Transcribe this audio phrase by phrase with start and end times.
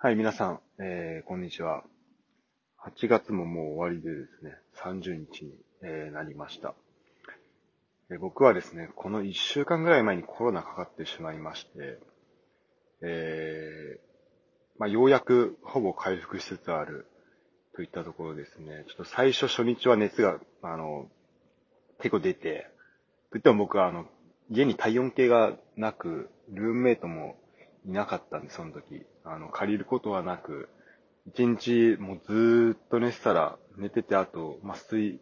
[0.00, 1.82] はい、皆さん、えー、こんにちは。
[2.86, 5.50] 8月ももう終わりでですね、30日に、
[5.82, 6.76] えー、なりました、
[8.08, 8.18] えー。
[8.20, 11.98] 僕はですね、この1週間ぐらい前にコロナかかってしまいまして、
[13.02, 14.00] えー、
[14.78, 17.08] まあ、ようやくほぼ回復しつつある
[17.74, 18.84] といったところですね。
[18.86, 21.10] ちょっと最初初日は熱が、あの、
[21.98, 22.68] 結構出て、
[23.32, 24.06] といっても僕はあの、
[24.48, 27.34] 家に体温計がなく、ルームメイトも
[27.86, 29.06] いなかったんで、その時。
[29.24, 30.68] あの、借りることはなく、
[31.26, 35.20] 一日もうずーっと寝てたら、寝てて、あと、麻酔、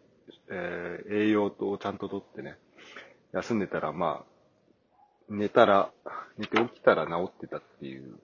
[0.49, 2.57] えー、栄養とちゃんととってね、
[3.33, 4.37] 休んでたら、まあ、
[5.29, 5.91] 寝たら、
[6.37, 8.19] 寝て起きたら治ってたっていう、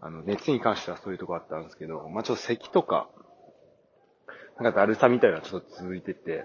[0.00, 3.08] あの、熱に関してはそういうとこあったんですけど、まあちょっと咳とか、
[4.60, 6.44] なんかだるさみたいなのちょっと続いてて、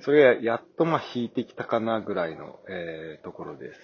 [0.00, 3.80] それがやっとまあ引いてきたかなぐらいの、えー、ところです。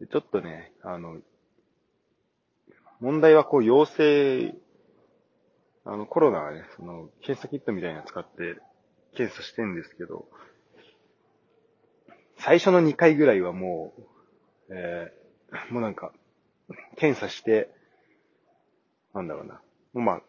[0.00, 1.18] でちょっとね、あの、
[3.00, 4.54] 問題はこう陽性、
[5.84, 8.60] あのコロナはね、その検査キットみたいなの使って
[9.16, 10.26] 検査してんですけど、
[12.38, 14.02] 最初の2回ぐらいはもう、
[14.70, 16.12] えー、もうなんか、
[16.96, 17.70] 検査して、
[19.14, 19.54] なんだろうな。
[19.54, 19.60] も
[19.94, 20.20] うま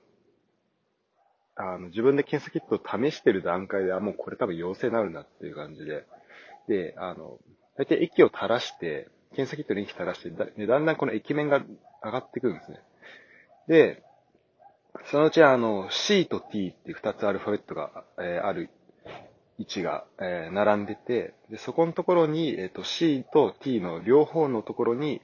[1.56, 6.06] あ、あの、自分で検査キットを試してる段階で、あ、もうこれ多分陽性になるなっていう感じで。
[6.68, 7.38] で、あの、
[7.78, 11.62] 大体液を垂らして、検査キットに液垂らしてだ、で、だんだんこの液面が
[12.04, 12.82] 上がってくるんですね。
[13.68, 14.04] で、
[15.12, 18.70] そのうちあの、C と T っていう二つアルファベットが、えー、ある
[19.60, 25.22] 位置が、えー、並んでて、で、そこのところに、えっ、ー、と、C と T の両方のところに、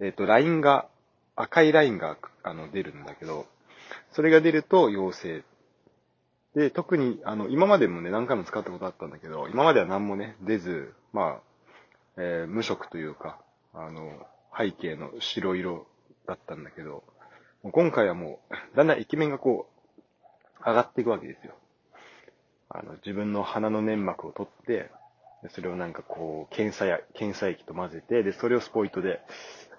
[0.00, 0.88] えっ、と、ラインが、
[1.36, 3.46] 赤いラインが、あの、出るんだけど、
[4.12, 5.42] それが出ると陽性。
[6.54, 11.53] で、特に、あの、今までもね、何回も使ったことあったんだけど、今までは何もね、出ず、まあ、
[12.16, 13.40] えー、無色というか、
[13.72, 14.26] あの、
[14.56, 15.86] 背景の白色
[16.26, 17.02] だったんだけど、
[17.72, 21.54] 今回はもう、だんだん液面がこう、上がっていくわけですよ。
[22.68, 24.90] あの、自分の鼻の粘膜を取って、
[25.50, 29.20] それをなんかこう、検査や、検査液と混ぜて、で、それをスポイトで、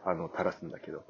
[0.03, 1.03] あの、垂らすんだけど。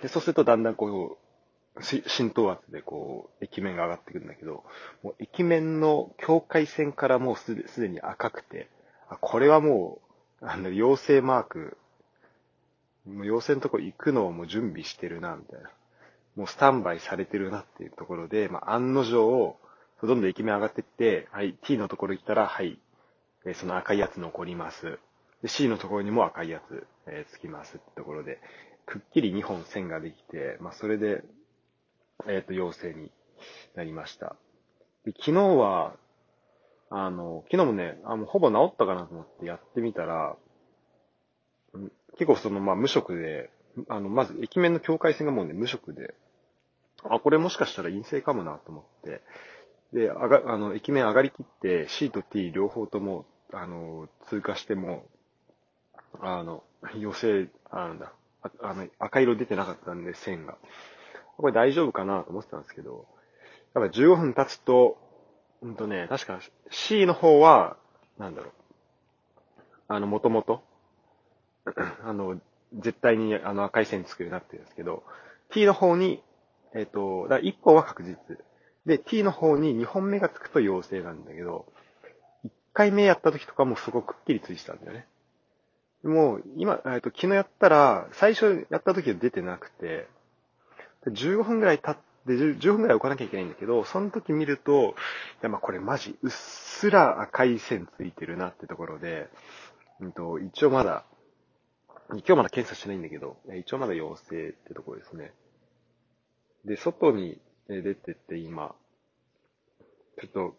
[0.00, 4.64] で、そうするとだんだんこう、浸透圧でこう、液面が上がってくるんだけど、
[5.02, 8.68] もう液面の境界線からもうすで、に赤くて、
[9.08, 10.03] あ、これはもう、
[10.46, 11.76] あの、陽性マーク、
[13.06, 15.70] もう陽性のとこ行くのをもう準備してるな、みたいな。
[16.36, 19.56] もうスタンバイされてるなっていうところで、まあ、案の定、
[20.02, 22.78] どんどん液面上がってって、はい、T のところ来たら、はい、
[23.46, 24.98] えその赤いやつ残ります。
[25.42, 28.40] で、C のところにも赤いやつ、えー、つきますってところで、
[28.86, 31.22] くっきり2本線ができて、まあ、それで、
[32.26, 33.10] えっ、ー、と、陽性に
[33.74, 34.36] なりました。
[35.04, 35.96] で昨日は、
[36.96, 40.36] あの、昨日もね、あの、ほぼ治ったかなと思ってやってみたら、
[42.12, 43.50] 結構その、まあ、無色で、
[43.88, 46.14] あの、まず、液面の境界線がもうね、無色で、
[47.02, 49.22] あ、これもしかしたら陰性かもなと思って、
[49.92, 55.04] で、あが、あの、液面上がりきって、C と T 両方とも、あの、通過しても、
[56.20, 56.62] あの、
[56.96, 58.12] 陽性、あなんだ、
[58.60, 60.58] あの、赤色出てなかったんで、線が。
[61.38, 63.06] これ大丈夫かなと思ってたんですけど、
[63.74, 64.96] やっぱ15分経つと、
[65.64, 67.78] うんとね、確か C の方は、
[68.18, 68.52] なんだろう。
[69.88, 70.62] あの、もともと、
[72.04, 72.38] あの、
[72.74, 75.02] 絶対にあの赤い線つくようになってるんですけど、
[75.52, 76.22] T の方に、
[76.74, 78.16] えっ、ー、と、だ1本は確実。
[78.84, 81.64] で、T の方に2本目がつくと陽性なんだけど、
[82.44, 85.06] 1回目やった時とかもすごくくっきりついてたんだよね。
[86.02, 90.08] もう、今、えっ、ー、と、昨日やったら、最初やった時は出てなくて、
[91.06, 94.94] 15分ぐらい経って、で、15分くらい置かなきゃいけないんだけど、その時見ると、い
[95.42, 99.28] や、まこれマジ、うっすら赤い線ついてるなってところで、
[100.00, 101.04] うんと、一応まだ、
[102.10, 105.32] 今日まだ検査してないんだけど、一応まだ陽性ってところですね。
[106.64, 108.74] で、外に出てって今、
[110.20, 110.56] ちょっと、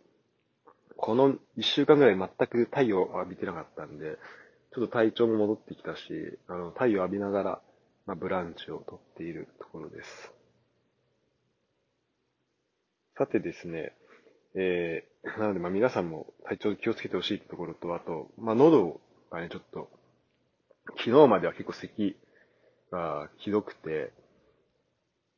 [0.97, 4.17] この一週間ぐらい全く太陽浴びてなかったんで、
[4.73, 7.61] ちょっと体調も戻ってきたし、あの、太陽浴びながら、
[8.05, 10.35] まあ、ブランチをとっているところです。
[13.17, 13.93] さてですね、
[14.55, 18.99] えー、なのでまあ皆さんも体調気をつけてほしいってところと、あと、まあ喉
[19.31, 19.89] がね、ちょっと、
[20.97, 22.17] 昨日までは結構咳
[22.91, 24.11] がひどくて、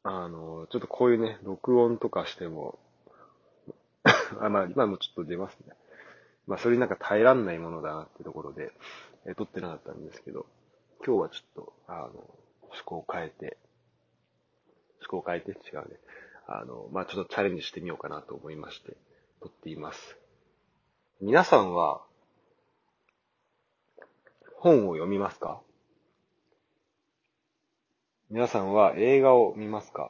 [0.01, 2.79] あの、ちょっとこういうね、録音とかしても、
[4.41, 5.73] あ、まあ今もちょっと出ますね。
[6.47, 8.71] まあそれになんか耐えらんないものだなってところで、
[9.25, 10.47] えー、撮ってなかったんですけど、
[11.05, 13.57] 今日はちょっと、あの、思考を変えて、
[15.01, 15.99] 思考を変えて違うね。
[16.49, 18.95] あの、まあ、ちょっとチャレンジしてみようかなと思いまして、
[19.41, 20.17] 撮っています。
[21.21, 22.01] 皆さんは、
[24.55, 25.61] 本を読みますか？
[28.29, 30.09] 皆さんは映画を見ますか？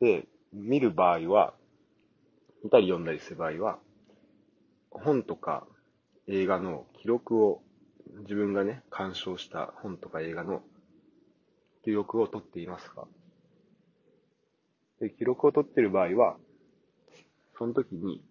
[0.00, 1.54] で、見る場合は、
[2.62, 3.78] 見たり読んだりする場合は、
[4.90, 5.66] 本とか
[6.26, 7.62] 映画の記録を、
[8.22, 10.62] 自分がね、鑑賞した本とか映画の
[11.82, 13.08] 記録を取っていますか？
[15.00, 16.36] で記録を取ってる場合は、
[17.56, 18.22] その時に、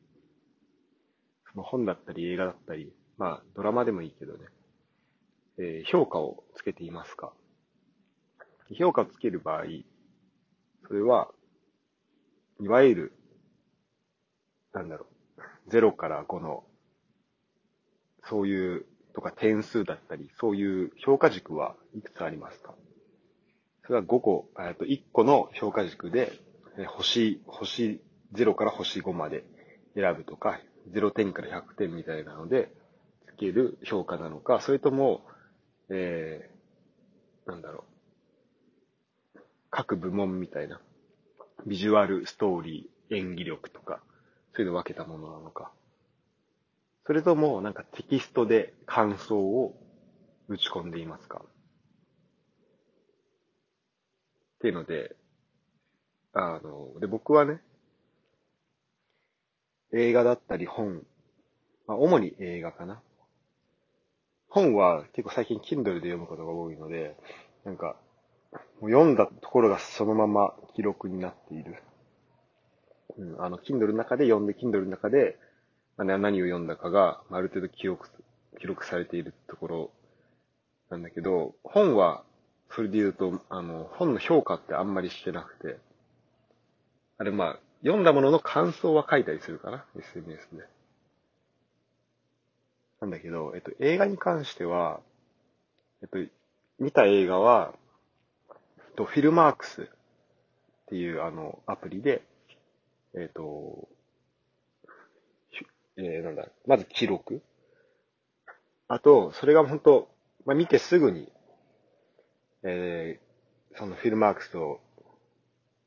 [1.51, 4.45] その本だったり映画だったり、まあドラマでもいいけどね、
[5.57, 7.33] えー、評価をつけていますか。
[8.77, 9.63] 評価をつける場合、
[10.87, 11.29] それは、
[12.61, 13.13] いわゆる、
[14.73, 15.07] なんだろ
[15.67, 16.63] う、0から5の、
[18.23, 18.85] そういう、
[19.15, 22.75] とか点数だったり、そういう評価軸はいくつありますか。
[23.83, 26.31] それは5個、えっと、1個の評価軸で、
[26.87, 28.01] 星、星
[28.33, 29.43] 0から星5まで
[29.95, 30.59] 選ぶとか、
[30.91, 32.71] 0点から100点みたいなので、
[33.27, 35.21] つける評価なのか、それとも、
[35.89, 37.83] えー、なんだろ
[39.35, 39.39] う。
[39.71, 40.81] 各部門みたいな。
[41.65, 44.01] ビジュアル、ストーリー、演技力とか、
[44.53, 45.71] そういうのを分けたものなのか。
[47.05, 49.75] それとも、なんかテキストで感想を
[50.47, 51.43] 打ち込んでいますか？
[51.43, 51.47] っ
[54.61, 55.15] ていうので、
[56.33, 57.61] あの、で、僕はね、
[59.91, 61.03] 映画だったり本、
[61.87, 63.01] まあ、主に映画かな。
[64.49, 67.15] 本は結構最近 Kindle で読むことが多いので、
[67.65, 67.95] なんか、
[68.81, 71.83] もう読んだところがそのまま記録になっている。
[73.17, 75.37] うん、あの、Kindle の中で読んで、Kindle の中で、
[75.97, 78.07] まあ、何を読んだかが、ある程度記録、
[78.59, 79.91] 記録されているところ
[80.89, 82.23] なんだけど、本は、
[82.71, 85.79] それで言うと、あの、本の評価ってあんまりしてなくて、
[87.19, 90.63] あれまあ、読んだものの感想は書いたりするかな ?SNS で。
[93.01, 95.01] なんだけど、えっと、映画に関しては、
[96.01, 96.17] えっと、
[96.79, 97.73] 見た映画は、
[98.95, 99.85] フィルマークスっ
[100.87, 102.21] ていうあの、アプリで、
[103.13, 103.89] えっと、
[105.97, 107.41] えー、なんだ、まず記録。
[108.87, 110.07] あと、それが本当
[110.45, 111.29] まあ、見てすぐに、
[112.63, 114.79] えー、そのフィルマークスを、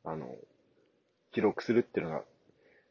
[0.05, 0.27] あの、
[1.33, 2.23] 記録するっていうのが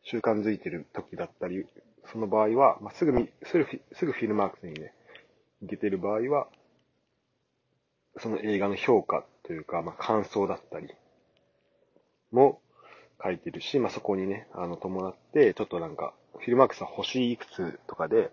[0.03, 1.65] 習慣づいてる時だったり
[2.11, 4.93] その場合は、まあ、すぐみ、すぐ、すぐフィルマークスにね、
[5.61, 6.47] 行けてる場合は、
[8.17, 10.89] その映画の評価というか、まあ、感想だったり
[12.31, 12.59] も
[13.23, 18.31] 書いてるし、まあ、そこにね、あの、伴って、ちょっとなんか、フィルマークスは星いくつとかで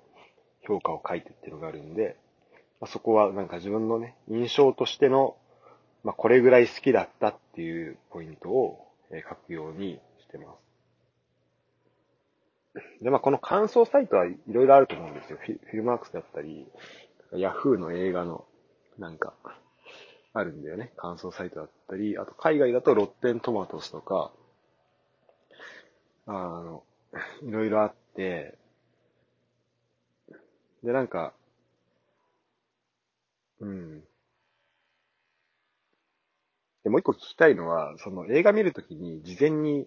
[0.67, 2.17] 評価を書いてっていうのがあるんで、
[2.81, 5.37] まあ、そこはなんか自分のね、印象としての、
[6.05, 10.69] まあ、これぐらい好きだったっていうポイントをえ書くようにしてます。
[13.03, 15.39] で、まあ、この感想サイトはいろいろあると思うんですよ。
[15.41, 16.67] フィフィルマークスだったり、
[17.33, 18.45] ヤフーの映画の、
[18.99, 19.35] なんか、
[20.35, 20.93] あるんだよね。
[20.97, 24.31] 感想サイトだったり、あと海外だとロッテントマトスとか、
[26.27, 26.85] あの、
[27.43, 28.57] いろいろあって、
[30.85, 31.33] で、なんか、
[33.61, 34.05] うん。
[36.89, 39.87] で、もう一個聞きたいのは、その映画見るときに事前に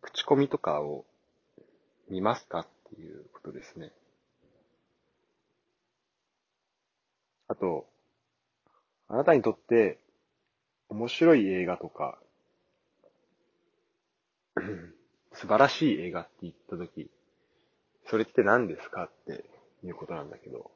[0.00, 1.04] 口コミとかを
[2.08, 3.92] 見ますかっていうことですね。
[7.46, 7.86] あと、
[9.08, 9.98] あなたにとって
[10.88, 12.18] 面白い映画とか、
[15.34, 17.10] 素晴らしい映画って言ったとき、
[18.08, 19.44] それって何ですかって
[19.84, 20.70] いうことなんだけど。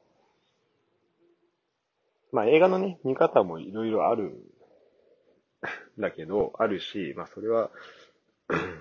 [2.31, 4.39] まあ映画のね、見方もいろいろある
[5.97, 7.71] だけど、あるし、まあそれは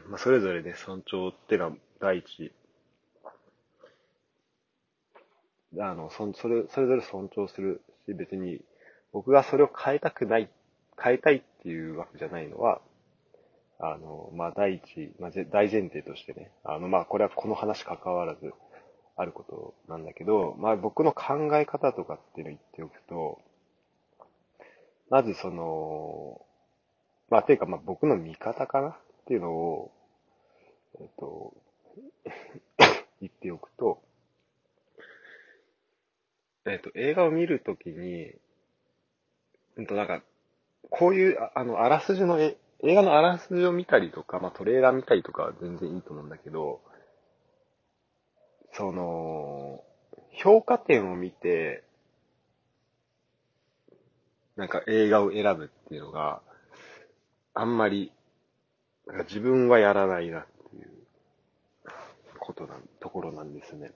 [0.08, 2.52] まあそれぞれね、尊重ってのは第一、
[5.78, 8.60] あの、そ、それ、それぞれ尊重するし、別に、
[9.12, 10.48] 僕がそれを変えたくない、
[11.02, 12.80] 変えたいっていうわけじゃないのは、
[13.78, 18.52] あの、まあ、第一、まあ、大前提としてね、あの、まあ、これはこの話関わらず、
[19.20, 23.40] あることなんだけど、まあ、僕の考え方とかっていうのを言っておくと、
[25.10, 26.40] まずその、
[27.30, 29.92] まあ、ていうか、まあ、僕の見方かなっていうのを、
[31.00, 31.54] えっと、
[33.20, 34.02] 言っておくと、
[36.66, 38.32] えっと、映画を見るときに、
[39.76, 40.22] うんと、なんか、
[40.90, 46.80] こういう、あの、あらすじの、え映画のあらすじを見たりとか、まあ、トレーラー見たりとかは全然いいと思うんだけど、
[48.72, 49.82] その、
[50.32, 51.84] 評価点を見て、
[54.56, 56.42] なんか映画を選ぶっていうのが、
[57.58, 58.12] あんまり、
[59.08, 60.90] なんか自分はやらないなっていう
[62.38, 63.90] ことな、ところなんですね。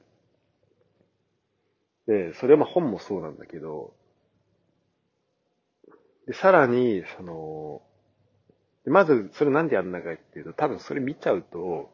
[2.09, 3.95] で、それはまあ本もそうなんだけど、
[6.27, 7.83] で、さらに、その、
[8.85, 11.89] まず、それなんでやんなかっていうと、多分それ見ちゃうと、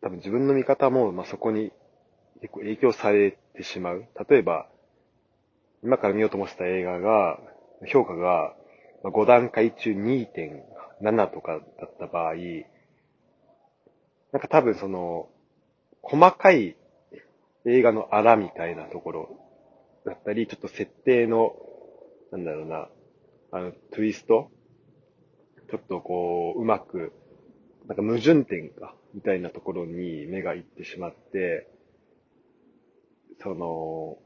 [0.00, 1.72] 多分自分の見方も、まあ、そこに
[2.40, 4.06] 結構影響されてしまう。
[4.30, 4.68] 例えば、
[5.82, 7.40] 今から見ようと思ってた映画が、
[7.88, 8.54] 評価が
[9.04, 12.34] 5段階中2.7とかだった場合、
[14.32, 15.28] なんか多分その、
[16.02, 16.76] 細かい
[17.64, 19.40] 映画のあらみたいなところ
[20.04, 21.54] だったり、ちょっと設定の、
[22.32, 22.88] なんだろうな、
[23.52, 24.50] あの、ツイスト
[25.68, 27.12] ちょっとこう、うまく、
[27.88, 31.68] なんか矛盾点か、みたいなところに目がいってしまって、
[33.42, 34.18] その、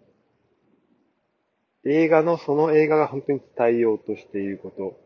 [1.84, 4.98] 映画の、その映画が本当に伝えようとしていること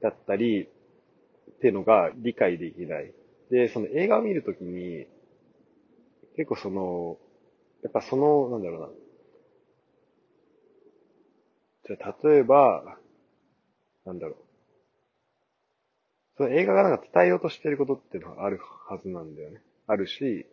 [0.00, 3.12] だったり、っていうのが理解できない。
[3.50, 5.06] で、その映画を見るときに、
[6.36, 7.18] 結構その、
[7.82, 8.88] やっぱその、なんだろうな。
[11.96, 12.98] じゃ、例えば、
[14.06, 14.36] なんだろう。
[16.36, 19.60] その映画がなんか伝えようとしていることっていうのはあるはずなんだよね。
[19.86, 20.46] あるし、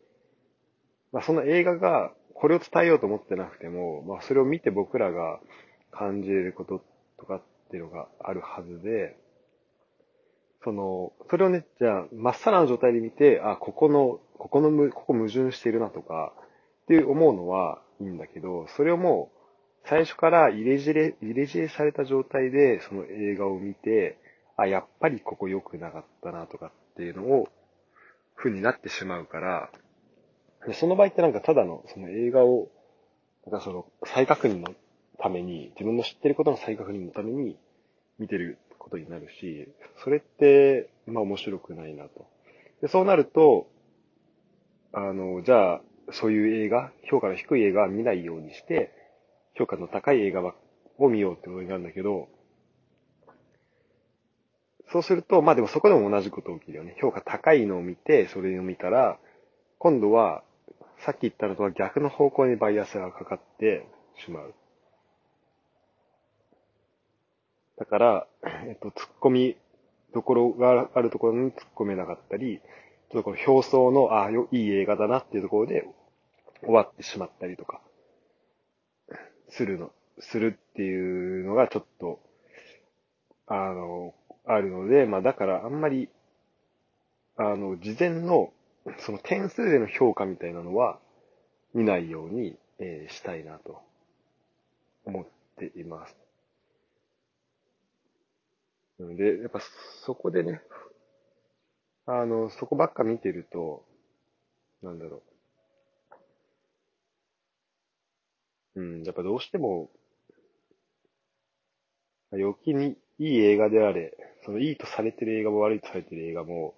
[1.11, 5.39] まあその映画がこれを伝えようと思ってなくても、まあそれを見て僕らが
[5.91, 6.83] 感じれること
[7.19, 9.17] とかっていうのがあるはずで、
[10.63, 16.33] その、それをね、じゃあ、まっさらな状態で見て、あ、ここの、ここのむ、ここ矛盾してるなとか、
[16.83, 24.19] っていう思うのはいいんだけど、それをもう、最初から入れ知れ、入れ知れされた状態で、その映画を見て、
[24.55, 27.47] あ、やっぱりここ良くなかったなとかっていうのを、
[28.35, 29.71] ふうになってしまうから、
[30.67, 32.69] でその場合ってなんかただの、その映画を、
[33.45, 34.73] なんかその、再確認の
[35.17, 37.57] ために、自分の知ってることの再確認のために
[38.19, 39.67] 見てることになるし、
[40.03, 42.25] それって、まあ面白くないなと。
[42.81, 43.67] で、そうなると、
[44.93, 48.91] あの、じゃあ、そういう映画、評価の低い映画は見ないようにして、
[49.55, 50.53] 評価の高い映画
[50.97, 52.27] を見ようってことになるんだけど、
[54.91, 56.97] そうすると、まあでもそこでも同じこと起きるよね。
[56.99, 59.17] 評価高いのを見て、それを見たら、
[59.77, 60.43] 今度は、
[61.05, 63.87] さっき言ったのとは逆の方向にバイアスがかかって
[64.23, 64.53] しまう。
[67.77, 68.27] だから、
[68.67, 69.57] えっと、突っ込み
[70.13, 72.61] どころがあるところに突っ込めなかったり、
[73.11, 75.85] ちょっとこの表層の、ああ、いい映画だなっていうところで
[76.61, 77.81] 終わってしまったりとか、
[79.49, 82.19] するの、するっていうのがちょっと、
[83.47, 84.13] あの、
[84.45, 86.09] あるので、まあだからあんまり、
[87.37, 88.53] あの、事前の、
[88.99, 90.99] その点数での評価みたいなのは
[91.73, 93.81] 見ないように、えー、したいなと
[95.05, 95.25] 思っ
[95.57, 96.15] ています。
[98.99, 99.59] で、やっぱ
[100.05, 100.61] そこでね、
[102.05, 103.85] あの、そこばっか見てると、
[104.81, 105.21] なんだろ
[108.75, 108.81] う。
[108.81, 109.89] うん、やっぱどうしても、
[112.31, 116.75] 余計にいい映画であれ、そのいいとされてる映画も悪いとされてる映画も、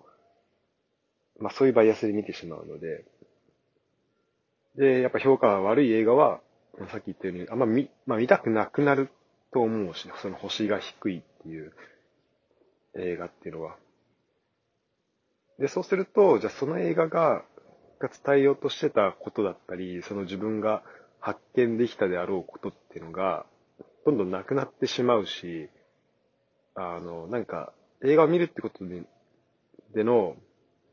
[1.44, 3.04] まあそういうバイアスで見てしまうので、
[4.78, 6.40] で、やっぱ評価が悪い映画は、
[6.90, 9.10] さっき言ったように、あんま見、まあ見たくなくなる
[9.52, 11.74] と思うし、その星が低いっていう
[12.96, 13.76] 映画っていうのは。
[15.60, 17.44] で、そうすると、じゃあその映画が、
[18.00, 20.82] が伝えようとしてたことだったり、その自分が
[21.20, 23.46] 発見できたであろうことっていうのが、
[24.06, 25.70] どんどんなくなってしまうし、
[26.76, 27.74] あの、なんか、
[28.04, 29.04] 映画を見るってことで、
[29.94, 30.36] での、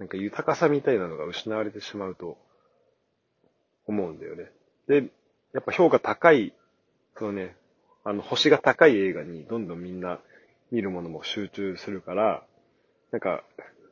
[0.00, 2.38] なんか豊かさみたいなのが失われてしまうと
[3.86, 4.50] 思うんだよね。
[4.88, 5.04] で、
[5.52, 6.54] やっぱ評価高い、
[7.18, 7.54] そのね、
[8.02, 10.18] あの、星が高い映画にどんどんみんな
[10.72, 12.42] 見るものも集中するから、
[13.12, 13.44] なんか、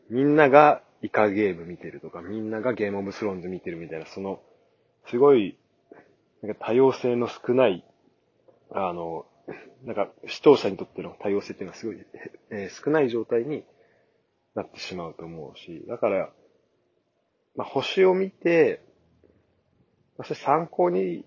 [0.09, 4.41] みんながイカゲーム見てるとか、みんながゲームオブスローンズ見てるみたいな、その、
[5.11, 5.59] すごい、
[6.43, 7.85] なんか多様性の少ない、
[8.71, 9.27] あの、
[9.85, 11.99] なんか視聴者にとっての多様性っていうのはすごい、
[12.51, 13.65] えー、少ない状態に
[14.59, 16.31] なってしまうと思うし、だから、
[17.55, 18.83] まあ、星を見て、
[20.17, 21.25] まあ、それ参考に、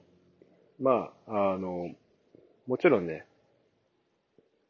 [0.80, 1.90] まあ、あの、
[2.68, 3.26] もちろんね、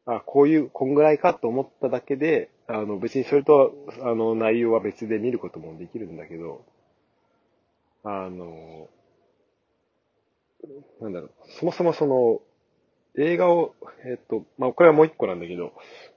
[0.06, 6.64] あ、こういう、こんぐらいかと思っただけで、あの、別にそれと、あの、内容は別で見ることもできるんだけど、
[8.04, 8.90] あの、
[11.02, 12.42] なんだろう、そもそもその、
[13.18, 13.76] 映画を、
[14.06, 15.74] えっ、と、まあ、これはもう一個なんだけど、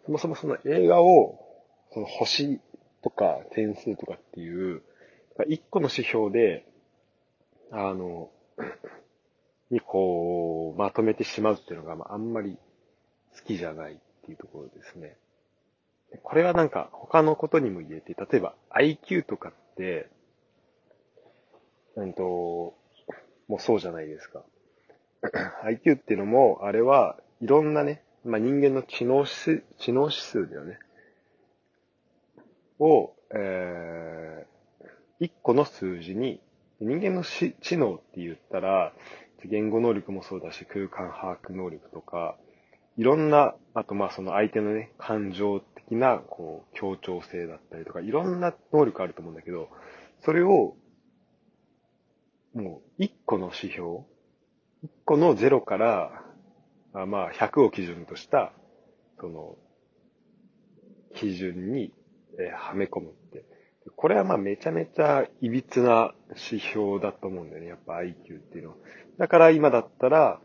[0.06, 1.43] そもそもその映画を、
[1.94, 2.60] その星
[3.02, 4.82] とか点数とかっていう、
[5.48, 6.66] 一個の指標で、
[7.70, 8.30] あの、
[9.70, 12.58] にこう、まとめてしまうっていうのが、まあ、あんまり
[13.36, 15.16] 好きじゃないっていうところですね。
[16.22, 20.08] これはなんか他のことにも言えて、例えば IQ とかって、
[21.96, 22.74] うんと、
[23.48, 24.42] もうそうじゃないですか。
[25.64, 30.78] IQ っていうのも、あれはいろんなね、まあ、人間の知能指数、知能指数だよね。
[32.84, 36.40] を、えー、1個の数字に、
[36.80, 38.92] 人間の知能って言ったら、
[39.46, 42.36] 言語能力もそうだし、空間把握能力とか、
[42.96, 49.68] いろんな、あとまあその相手のね、感情的な、こう、協調性だったりとか、いろんな能力あると思うんだけど、
[50.24, 50.76] それを、
[52.54, 54.00] もう、一個の指標、
[54.82, 56.22] 一個の0から、
[56.92, 58.52] あまあ、100を基準とした、
[59.20, 59.56] その、
[61.14, 61.92] 基準に、
[62.38, 63.44] えー、はめ込むって。
[63.96, 67.68] これはまあめちゃめちゃ歪な指標だと思うんだよね。
[67.68, 68.76] やっぱ IQ っていうのは。
[69.18, 70.40] だから今だったら、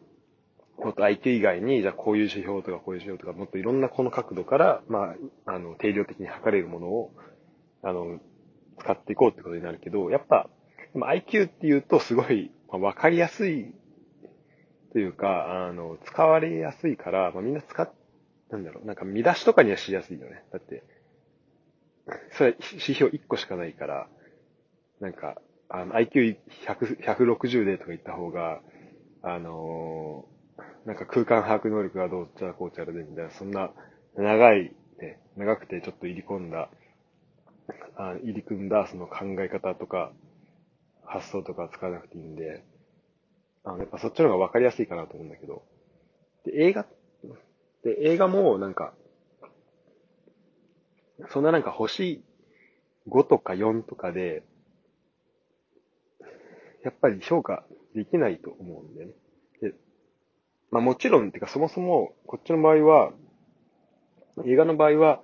[0.83, 5.15] もっと IQ 以外に、じゃあこういう指標とかこういう指標とか、もっといろんなこの角度から、ま
[5.45, 7.11] あ、あの、定量的に測れるものを、
[7.83, 8.19] あの、
[8.79, 10.49] 使っていこうってことになるけど、やっぱ、
[10.93, 13.73] でも IQ っていうとすごい、まあ、わかりやすい
[14.93, 17.91] というか、あの、使われやすいから、まあ、みんな使っ、
[18.49, 20.43] なんだろう、なんか見出しとかにはしやすいよね。
[20.51, 20.83] だって、
[22.31, 24.07] それ指標1個しかないから、
[24.99, 28.61] なんか、あの、IQ160 でとか言った方が、
[29.21, 33.71] あのー、なんか空間把握能力がどうちゃらこうちゃらでみたいな、そんな
[34.15, 36.69] 長い、ね、長くてちょっと入り込んだ、
[37.95, 40.11] あ入り組んだその考え方とか、
[41.05, 42.63] 発想とか使わなくていいんで、
[43.63, 45.63] あの、やっぱそっちの方がわかりやすいかなと思うんだけど。
[46.45, 46.85] で、映画、
[47.83, 48.93] で、映画もなんか、
[51.27, 52.23] そんななんか星
[53.09, 54.43] 5とか4とかで、
[56.83, 59.13] やっぱり評価できないと思うんだよね。
[59.61, 59.73] で、
[60.71, 63.11] まあもちろん、てかそもそも、こっちの場合は、
[64.45, 65.21] 映画の場合は、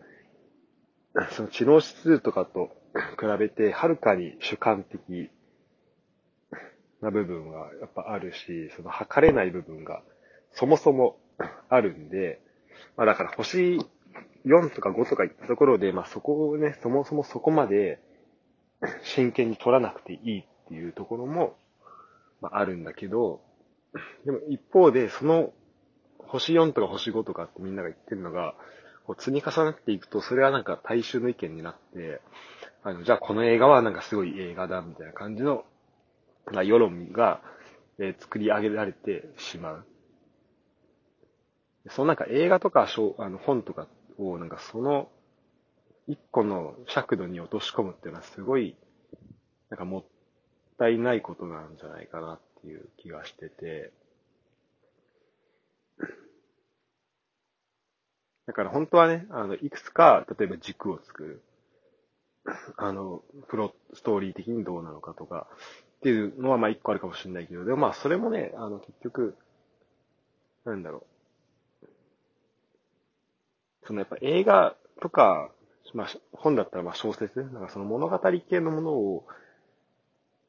[1.31, 2.71] その知能指数とかと
[3.19, 5.31] 比べて、はるかに主観的
[7.01, 10.03] な部分はやっぱあるし、その測れない部分が
[10.51, 11.17] そもそも
[11.69, 12.41] あるんで、
[12.97, 13.79] まあだから星
[14.45, 18.00] 4とか5とかいったところで、まあそこをね、そもそもそこまで
[19.03, 21.57] 真剣に取らなくていいっていうところも、
[22.42, 23.42] まああるんだけど、
[24.25, 25.53] でも一方で、その
[26.20, 28.55] 星4とか星5とかってみんなが言ってるのが、
[29.05, 32.22] こう積み重なっていくと、それはなんか大衆の意見になって、
[32.83, 35.66] あの、じゃあこの映画はなんかすごい映画だ、みたいな感じの、
[36.51, 37.42] まあ、世論が、
[37.98, 39.85] えー、作り上げられてしまう。
[41.89, 42.87] そのなんか映画とか
[43.20, 45.09] あの本とかをなんかその
[46.07, 48.75] 一個の尺度に落とし込むっていうのはすごい、
[49.69, 50.03] なんかもっ
[50.77, 53.91] たいないことなんじゃないかなっていう気がしてて、
[58.45, 61.41] だから本当はね、あの、いくつか、例えば軸を作る。
[62.77, 65.47] あの、プロ、ストーリー的にどうなのかとか、
[65.97, 69.35] っていうのはまあ一個あるかもしれないけど、でもまあそれもね、あの結局、
[70.63, 71.14] なんだろう。
[73.85, 75.51] そのやっぱ映画とか、
[75.93, 78.19] まあ本だったらまあ小説、なんかその物語
[78.50, 79.25] 系のものを、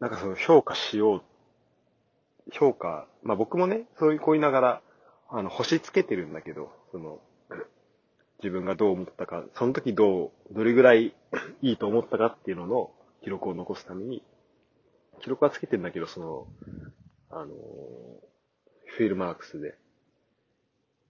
[0.00, 1.22] なんかその評価しよう。
[2.52, 4.82] 評価、まあ僕もね、そういうこう言いながら、
[5.28, 7.20] あの、星つけてるんだけど、その、
[8.38, 11.14] 自分がどう思ったか、その時どう、どれぐらい
[11.62, 12.90] いいと思ったかっていうのの
[13.22, 14.22] 記録を残すために、
[15.20, 16.46] 記録はつけてんだけど、その、
[17.30, 17.46] あの、
[18.86, 19.74] フィルマークスで。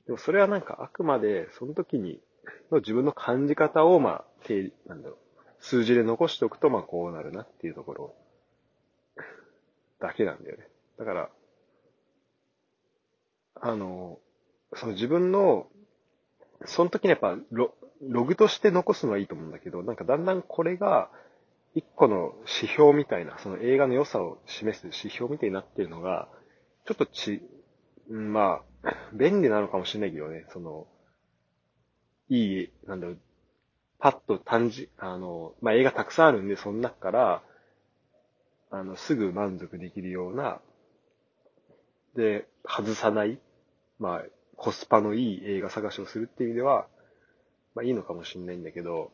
[0.07, 2.21] でもそれはなんかあくまで、その時に、
[2.71, 5.19] の自分の感じ方を、まあ、定なんだろう、
[5.61, 8.15] 数字で残しておくと、まあこうなるなっていうところ、
[10.01, 10.69] だけなんだよね。
[10.99, 11.31] だから、
[13.57, 14.19] あの、
[14.75, 15.67] その自分の
[16.65, 21.11] その時にやっぱロ、ログとして残すのはいいと思うんだけど、なんかだんだんこれが、
[21.75, 26.29] 一個の指標みたいな、その映画の良さを示す指標みたいになってるのが、
[26.87, 27.43] ちょっとち、
[28.09, 28.63] まあ、
[29.13, 30.87] 便利なのかもしれないけどね、その、
[32.29, 33.19] いい、なんだろう、
[33.99, 37.43] パッと単じ、あの、まあ映画たくさんあるんで、その中から、
[38.71, 40.61] あの、すぐ満足できるような、
[42.17, 43.39] で、外さない、
[43.99, 44.25] まあ、
[44.57, 46.89] コスパのいい映画探しをするっていう意味では、
[47.75, 49.13] まあいいのかもしれないんだけど、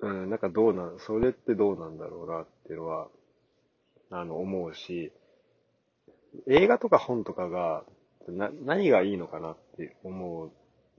[0.00, 3.08] うん、なんかどうなん、それってどうなんだろうなっていうのは、
[4.10, 5.10] あの、思うし、
[6.46, 7.84] 映画とか本とかが、
[8.28, 10.52] な、何がいいのかなって思うっ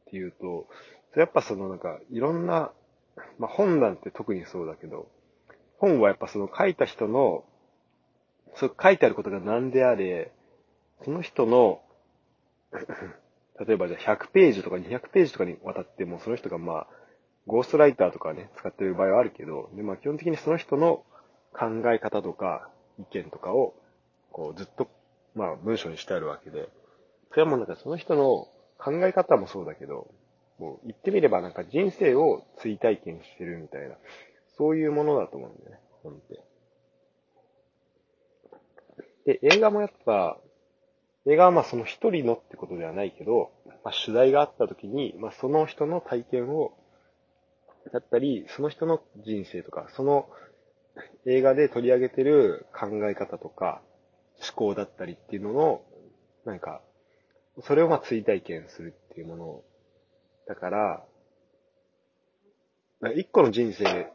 [0.10, 0.68] ていうと、
[1.16, 2.72] やっぱそのなんか、いろんな、
[3.38, 5.10] まあ本なんて特にそうだけど、
[5.78, 7.44] 本はやっぱその書いた人の、
[8.56, 10.32] そう書いてあることが何であれ、
[11.04, 11.82] その人の、
[13.66, 16.88] 例えばじゃあ100ページとか200ページとかにわたっても、その人がまあ、
[17.48, 21.04] ゴーストライターとかね、使ってる場合はあるけど、で、まあ基本的にその人の
[21.54, 23.74] 考え方とか意見とかを、
[24.32, 24.88] こうずっと、
[25.36, 26.70] まあ文章にしてあるわけで、
[27.32, 30.08] それはもうなんかその人の考え方もそうだけど、
[30.60, 33.96] もう言ってみればなんか人生を追体験してるみたいな、
[34.58, 36.44] そういうものだと思うんだよね、本って。
[39.26, 40.38] で、映画もやっぱ、
[41.28, 43.52] 映画はまあその一人のってことではないけど、
[43.84, 46.74] まあ取材があった時に、まあその人の体験を、
[47.94, 50.30] だったり、その人の人生とか、その
[51.26, 53.82] 映画で取り上げてる考え方とか、
[54.42, 55.82] 思考だったりっていうのの、
[56.46, 56.82] なんか、
[57.64, 59.64] それをまあ追体験するっていうもの
[60.48, 61.04] だから、
[63.16, 64.12] 一個の人生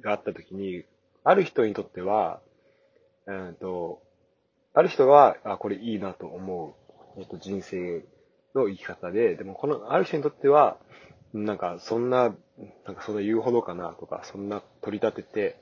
[0.00, 0.84] があった時に、
[1.24, 2.40] ある人にとっては、
[3.26, 4.02] うんと、
[4.72, 6.76] ある人は、あ、これいいなと思
[7.16, 8.04] う、えっと、人生
[8.54, 10.78] の生き方で、でもこの、ある人にとっては、
[11.32, 12.34] なんか、そんな、
[12.84, 15.60] なんかそんな言うほどかなとか、そんな取り立てて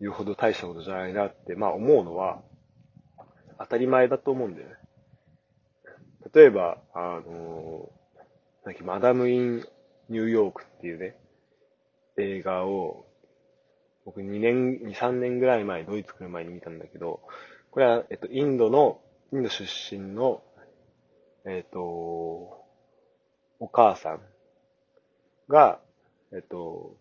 [0.00, 2.42] 言うほど大したことじゃないなって、まあ思うのは、
[3.60, 4.74] 当たり前だと思うんだよね。
[6.34, 7.90] 例えば、あの
[8.64, 9.64] なんかマダム・イン・
[10.08, 11.16] ニューヨークっていうね、
[12.16, 13.06] 映画を、
[14.06, 17.20] 僕2年、2、3年ぐらい前、ドイツ来る前に見たんだけど、
[17.70, 19.00] これは、えっと、インドの、
[19.32, 20.42] インド出身の、
[21.44, 21.78] えっと、
[23.60, 24.20] お母さん
[25.48, 25.80] が、
[26.32, 26.96] えっと、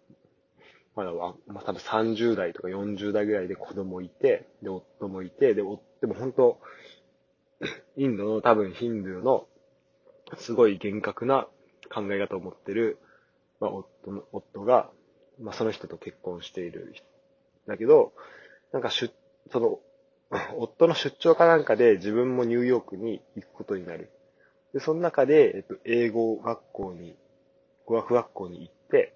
[0.96, 6.60] まだは、まあ、多分30代とか40代ぐらいで子供いて、で、夫もいて、で、夫でも本当、
[7.98, 9.48] インドの多分ヒンドゥーの
[10.38, 11.48] すごい厳格な
[11.94, 13.00] 考え方を持ってる、
[13.60, 14.90] まあ、夫の、夫が、
[15.40, 16.94] まあ、その人と結婚している
[17.68, 18.14] だけど、
[18.72, 19.14] なんか出、
[19.52, 19.80] その、
[20.58, 24.10] 夫の出張かなんかで自分もニューヨークに行くことになる。
[24.74, 27.16] で、その中で、えっと、英語学校に、
[27.86, 29.16] 語学学校に行って、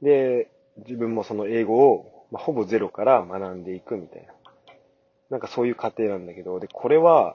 [0.00, 4.34] で、自分もその英語を、まあ、ほぼゼロから学んでいくみたいな。
[5.34, 7.34] なんかそういう過程なんだけど、で、これは、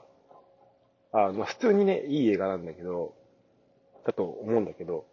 [1.12, 3.12] あまあ、普通にね、いい映画なんだけど、
[4.06, 5.04] だと思うんだけど、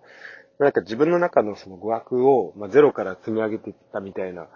[0.58, 4.48] なんか自分の中のその語学を、まあ、ゼロから積み上げていったみたいな、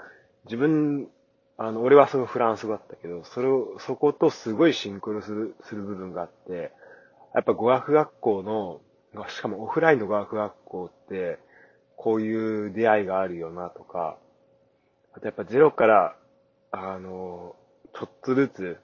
[0.45, 1.09] 自分、
[1.57, 6.71] あの、俺はそのフランス語だったけど、それを、そことすごいシンクロする、する部分があって、
[7.35, 8.79] やっぱ語学学校の、
[9.27, 11.37] しかもオフラインの語学学校って、
[11.97, 14.17] こういう出会いがあるよなとか、
[15.11, 16.15] あとやっぱゼロから、
[16.71, 17.57] あの、
[17.93, 18.77] ちょっとずつ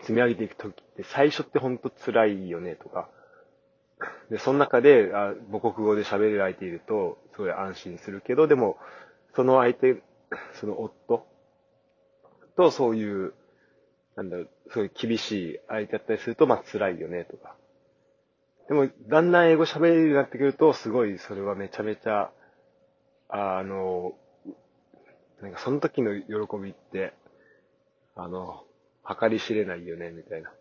[0.00, 3.08] 積み上げていくときって最初ってほんと辛いよねとか、
[4.30, 8.78] で、その中で、あ母国語で喋る相手いると、すごい安心するけど、でも、
[9.34, 10.02] その相手、
[10.54, 11.26] その夫
[12.56, 13.34] とそういう、
[14.16, 17.56] なんだろう、そうい厳しい相手だったりすると、まあ辛いよね、とか。
[18.68, 22.30] でも、だんだん英語喋れるようになってくると、すごい、それはめちゃめちゃ、
[23.28, 24.14] あの、
[25.42, 27.14] なんかその時の喜びって、
[28.16, 28.64] あの、
[29.04, 30.52] 計り知れないよね、みたいな。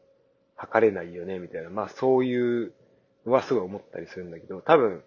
[0.56, 1.70] 測れないよね、みたいな。
[1.70, 2.74] まあそういう
[3.26, 5.04] のはすごい思ったりするんだけど、多分、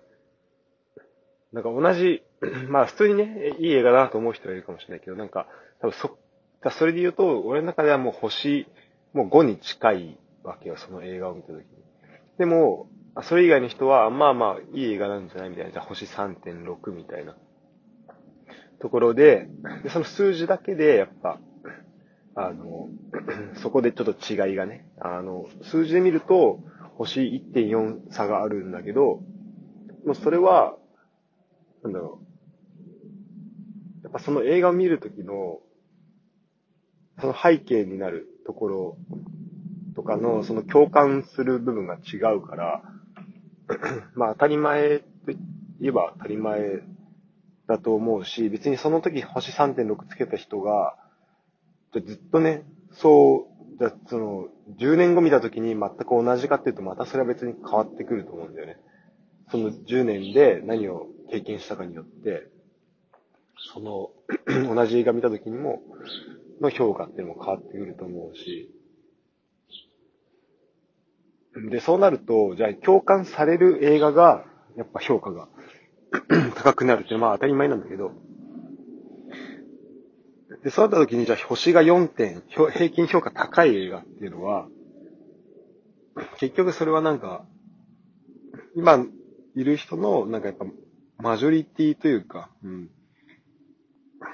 [1.52, 2.22] なんか同じ、
[2.68, 5.46] まあ普通にね、いい映画だなと思う人はいるかもしれないけど、なんか、
[5.80, 6.18] 多分そ、
[6.62, 8.66] だそれで言うと、俺の中ではもう星、
[9.12, 11.64] もう5に近いわけよ、その映画を見たときに。
[12.38, 12.88] でも、
[13.22, 15.70] それ以外の人は、まあまあ、いい映画なんじゃないみたいな。
[15.70, 17.36] じゃあ星3.6みたいな。
[18.80, 19.48] ところで、
[19.82, 21.38] でその数字だけで、やっぱ、
[22.34, 22.88] あの、
[23.62, 26.60] そこでちょっと違いがね、あの、数字で見ると、
[26.96, 27.20] 星
[27.54, 29.20] 1.4差があるんだけど、
[30.06, 30.76] もうそれは、
[31.82, 32.20] なんだろ
[34.00, 34.02] う。
[34.04, 35.60] やっぱその映画を見るときの、
[37.20, 38.96] その背景になるところ
[39.94, 42.82] とかの、その共感する部分が違うから、
[44.14, 45.36] まあ当たり前と言
[45.88, 46.82] えば当たり前
[47.68, 50.96] だと思うし、別にその時星3.6つけた人が、
[52.00, 58.76] ずっとね、そう、じゃその、10年後見た時に全く同じかっていうと、またそれは別に変わってくると思うんだよね。
[59.50, 62.48] その10年で何を経験したかによって、
[63.74, 64.10] その、
[64.74, 65.82] 同じ映画見た時にも、
[66.60, 68.70] の評価っていうのも変わってくると思うし、
[71.70, 74.44] で、そうなると、じゃあ共感される映画が、
[74.76, 75.48] やっぱ評価が
[76.56, 78.12] 高くなるっていうのはまあ当たり前なんだけど、
[80.62, 84.68] で、そうなった時に、じゃあ星が4点、平均評価高い映画っていうのは、
[86.38, 87.44] 結局それはなんか、
[88.76, 89.04] 今
[89.56, 90.66] いる人の、なんかやっぱ、
[91.18, 92.90] マジョリティというか、うん。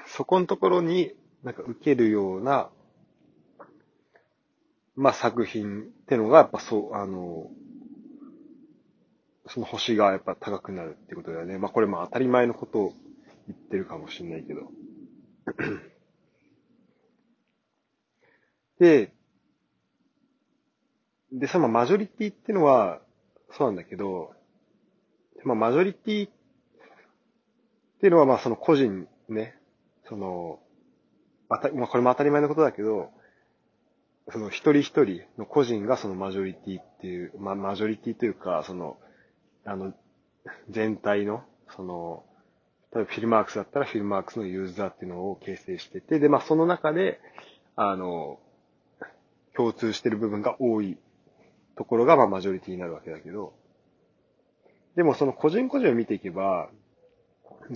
[0.06, 1.12] そこのところに
[1.42, 2.70] なんか受けるような、
[4.96, 7.50] まあ作品ってのが、やっぱそう、あの、
[9.46, 11.56] その星がやっぱ高くなるってことだよね。
[11.58, 12.92] まあこれも当たり前のことを
[13.46, 14.70] 言ってるかもしれないけど。
[18.78, 19.12] で、
[21.32, 23.00] で、そのマジョリティっていうのは、
[23.56, 24.32] そうなんだけど、
[25.44, 26.30] まあ、マジョリティっ
[28.00, 29.54] ていうのは、まあ、その個人ね、
[30.08, 30.60] その、
[31.48, 33.10] あた、まあ、これも当たり前のことだけど、
[34.30, 38.98] その一人一人の個人がそのマジョリティっていう、まあ、マジョリティというか、その、
[39.64, 39.94] あの、
[40.70, 42.24] 全体の、その、
[42.94, 47.20] 例えばフィルマークスだったらフィルマークスのユーザーっていうのを形成してて、で、まあその中で、
[47.76, 48.38] あの、
[49.58, 50.96] 共通してる部分が多い
[51.76, 53.52] ところが、まあマジョリティになるわけだけど、
[54.94, 56.70] でもその個人個人を見ていけば、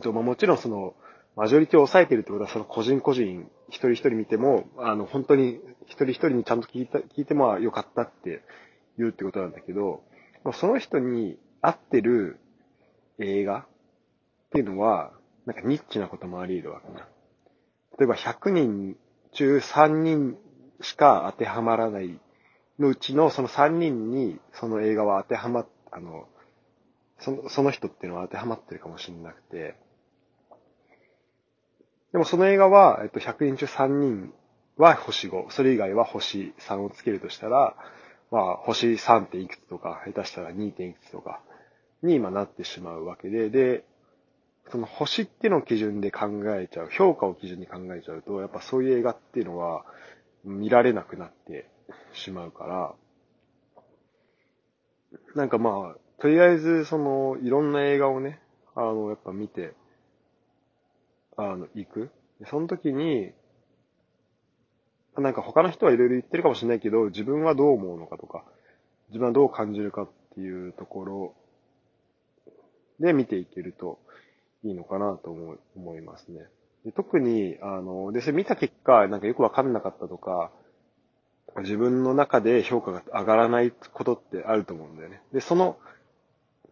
[0.05, 0.95] まあ、もちろんその、
[1.35, 8.43] マジョリティを抑えてるってことは、その個人個人、一人一人見ても、あの、本当に一人一人にちゃんと聞いた、聞いてもよかったって
[8.97, 10.05] 言うってことなんだけど、
[10.55, 12.39] その人に合ってる
[13.19, 13.67] 映画っ
[14.51, 15.13] ていうのは、
[15.47, 17.09] なんかニッチなこともあり得るわけな。
[17.99, 18.97] 例えば100人
[19.33, 20.37] 中3人
[20.83, 22.19] しか当てはまらない
[22.79, 26.27] のうちのその3人にその映画は当てはまっ、あの、
[27.21, 29.77] その、その人っていうのは当てはまってるかもしれなくて、
[32.13, 34.33] でもその映画は、えっと、100人中3人
[34.77, 37.75] は星5、それ以外は星3をつけるとしたら、
[38.31, 39.27] まあ、星 3.
[39.27, 40.73] 点いくつとか、下手したら 2.
[40.73, 41.41] 点いくつとか
[42.03, 43.85] に今なってしまうわけで、で、
[44.71, 49.85] その星ってのを基準で考えちゃう、評価を基準に考えちゃうと、やっぱそういう映画っていうのは
[50.45, 51.69] 見られなくなって
[52.13, 52.95] しまうから、
[55.35, 58.41] なんかまあ、とりあえずその、いろんな映画をね、
[58.75, 59.75] あの、やっぱ見て、
[61.37, 62.11] あの、行く。
[62.47, 63.33] その時に、
[65.17, 68.45] なんか他の人はいろいろ言ってるかもしれないけど、自分はどう思うのかとか、
[69.09, 71.35] 自分はどう感じるかっていうところ
[72.99, 73.99] で見ていけると
[74.65, 76.47] いいのかなと思思いますね。
[76.85, 80.51] で特に、あの、で、それ見た結果、なんかよくわかんなかったとか、
[81.59, 85.23] 自分の中で評価が上がらないことってあると思うんだよね。
[85.33, 85.77] で、その、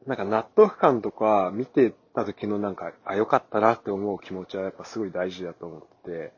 [0.06, 6.32] なんか納得感とか見てた時のなんか、あ、よかったなって思う気持ちはやっぱすごい大事だと思って、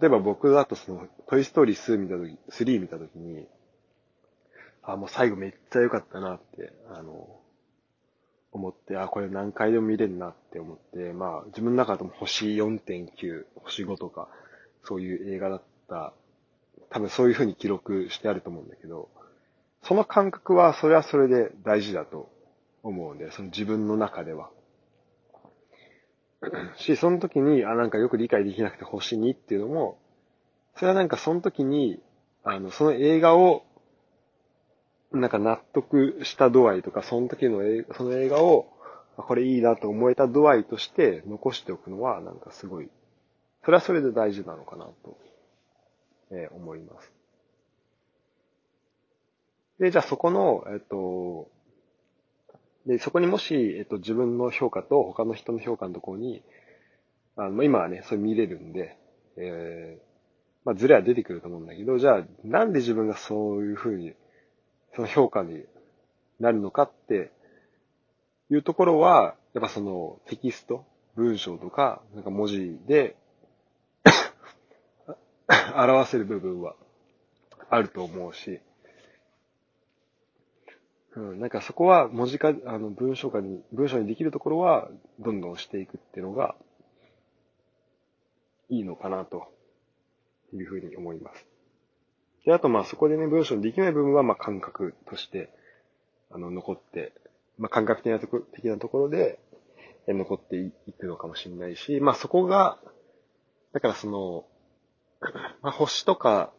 [0.00, 3.48] 例えば僕だとその、トイストーリー2見たとき、3見たときに、
[4.82, 7.39] あ、もう最後めっちゃ良かったなって、あの、
[8.52, 14.28] 思って、あ、これ何回でも見れるなって思って、まあ、自分の中でも星4.9、星5とか、
[14.84, 16.12] そういう映画だった、
[16.90, 19.08] 多分そういう風に記録してあると思うんだけど、
[19.82, 22.30] その感覚はそれはそれで大事だと
[22.82, 24.50] 思うんで、その自分の中では。
[26.76, 29.98] し、その時に、あ、なんかよく理解できなくて星2っていうのも、
[30.76, 32.00] それはなんかその時に、
[32.44, 33.64] あの、その映画を、
[35.12, 38.66] なんか納得した度合いとか、その時の映画その映画を、
[39.16, 42.88] これいいなと思えた度合いとして残しておくのは、なんかすごい、
[43.64, 45.18] それはそれで大事なのかなと、
[46.30, 47.12] えー、思います。
[49.80, 51.48] で、じゃあそこの、えっと、
[52.86, 56.42] で、そこにもし、えっと、自分の評価と他の人の評価のところに、
[57.36, 58.96] あの、今はね、それ見れるんで、
[59.36, 60.02] えー、
[60.64, 64.14] まあ、ズレは出てくると思うんだけど、じゃあ、なんで自分がそういうふうに、
[64.94, 65.64] その評価に
[66.38, 67.30] なるのかって
[68.50, 70.84] いうところは、やっぱそのテキスト、
[71.16, 73.16] 文章とか、なんか文字で
[75.74, 76.74] 表せる部分は
[77.68, 78.60] あると思うし、
[81.16, 86.54] うん、なんかそこは文字化、あの、文章化に、文章にできるところは、どんどんしていくっていうのが、
[88.68, 89.52] いいのかな、と
[90.52, 91.49] いうふうに思います。
[92.44, 95.50] で、あとまあそこでね、文章にできない部分は、まあ感覚として、
[96.30, 97.12] あの、残って、
[97.58, 99.38] まあ感覚的なとこ、的なところで、
[100.08, 102.78] 残っていくのかもしれないし、まあそこが、
[103.72, 104.44] だからその、
[105.62, 106.52] まあ星とか、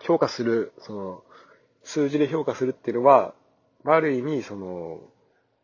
[0.00, 1.24] 評価する、その、
[1.82, 3.34] 数字で評価するっていうのは、
[3.84, 5.00] ある意味、その、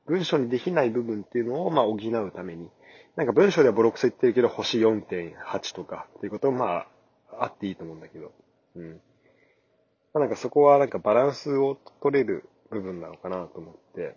[0.06, 2.70] 文章にできない部分っていうのを、まあ、補うために、
[3.14, 6.86] なんか文章ではボロクソ言ってるけど、星4.8とかっていうことも、ま
[7.30, 8.32] あ、あっていいと思うんだけど、
[8.76, 9.00] うん。
[10.14, 14.16] あ、なんかそこはなんかバランスを取れる部分なのかなと思って、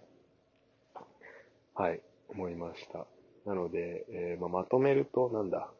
[1.75, 3.05] はい、思いました。
[3.45, 5.71] なので、えー、まあ、まとめると、なんだ？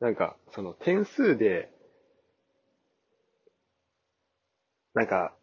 [0.00, 1.70] なんか、その点数で、
[4.94, 5.34] なんか、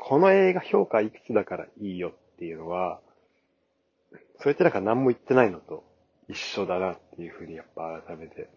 [0.00, 3.00] この映画評価いくつだからいいよっていうのは、
[4.40, 5.84] それってなんか何も言ってないのと
[6.28, 8.50] 一緒だなっていうふうにやっぱ改めて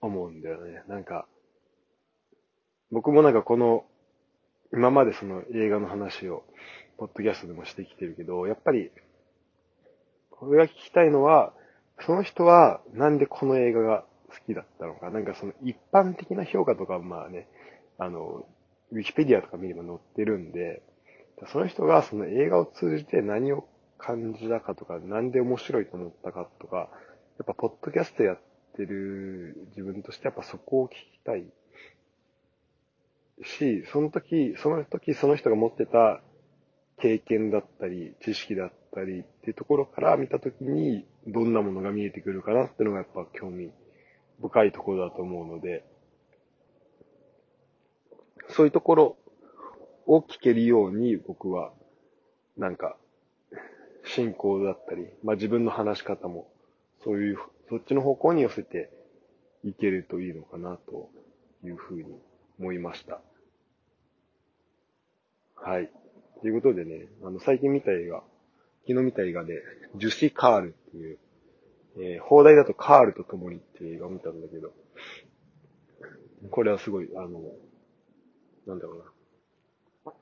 [0.00, 0.82] 思うんだよね。
[0.88, 1.26] なんか、
[2.90, 3.84] 僕もなんかこの、
[4.72, 6.44] 今までその映画の話を、
[6.98, 8.90] ポッドキャストでもしてきてるけど、やっぱり、
[10.30, 11.52] これが聞きたいのは、
[12.00, 17.48] その人はなんでこの映画が好きだったのか、なんかその一般的な評価とかまあね、
[17.98, 18.46] あの、
[18.90, 20.82] ウィキペディアとか見れば載ってるんで、
[21.52, 26.84] その人がその映画を通じて何を感じたかとか、なんで面白いと思ったかとか、や
[27.44, 28.38] っぱポッドキャストやっ
[28.78, 31.44] てる自分としてやっぱそこを聞きたい。
[33.42, 36.20] し、その時、その時その人が持ってた
[37.00, 43.70] 経験だったり、知識だったりっていうところから見た時に、どんなものが見えてくるかなっていうのがやっぱ興味
[44.40, 45.84] 深いところだと思うので、
[48.50, 49.16] そういうところ
[50.06, 51.72] を聞けるように僕は、
[52.56, 52.96] なんか、
[54.04, 56.50] 進行だったり、まあ自分の話し方も、
[57.04, 58.90] そういう、そっちの方向に寄せて
[59.64, 61.10] いけるといいのかなと
[61.64, 62.04] いうふうに
[62.58, 63.20] 思いました。
[65.54, 65.90] はい。
[66.40, 68.22] ということでね、あの、最近見た映画、
[68.86, 69.62] 昨日見た映画で、
[69.96, 71.18] ジュシ・カールっていう、
[71.98, 74.72] えー、放題だとカールと共にっていう映画を見たんだけど、
[76.50, 77.42] これはすごい、あの、
[78.66, 78.98] なんだろう
[80.06, 80.12] な。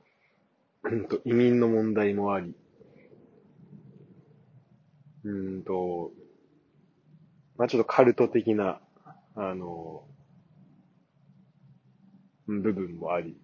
[0.90, 2.54] うんと、移民の問題もあり、
[5.24, 6.12] うんと、
[7.59, 8.81] まあちょっとカルト的な、
[9.35, 10.05] あの、
[12.47, 13.37] 部分もあり、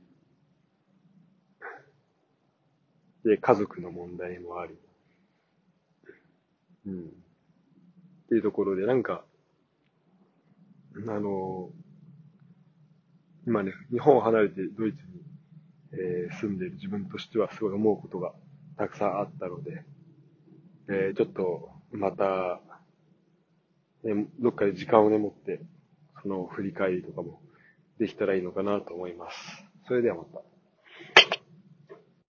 [3.25, 4.75] で、家族の問題もあり、
[6.87, 7.05] うん。
[7.05, 7.09] っ
[8.29, 9.25] ていうところで、なんか、
[11.09, 11.71] あの、
[13.47, 15.23] 今ね、日本を離れてドイツに、
[15.93, 18.33] えー、住んでいる自分としてはすごい思うことが
[18.77, 19.85] たくさんあったので、
[20.89, 22.61] えー、ちょっと、また、
[24.05, 25.61] ね、どっかで時間をね、持って、
[26.23, 27.41] その振り返りとかも
[27.99, 29.37] できたらいいのかなと思います。
[29.87, 30.52] それではまた。